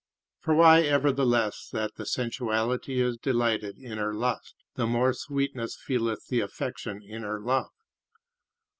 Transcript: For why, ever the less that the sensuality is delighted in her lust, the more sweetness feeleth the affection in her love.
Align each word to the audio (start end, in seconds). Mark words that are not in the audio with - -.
For 0.39 0.55
why, 0.55 0.81
ever 0.81 1.11
the 1.11 1.27
less 1.27 1.69
that 1.71 1.93
the 1.93 2.07
sensuality 2.07 2.99
is 2.99 3.17
delighted 3.17 3.77
in 3.77 3.99
her 3.99 4.15
lust, 4.15 4.55
the 4.73 4.87
more 4.87 5.13
sweetness 5.13 5.75
feeleth 5.79 6.25
the 6.27 6.39
affection 6.39 7.03
in 7.03 7.21
her 7.21 7.39
love. 7.39 7.69